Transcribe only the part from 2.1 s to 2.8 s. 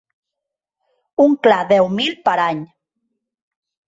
per any.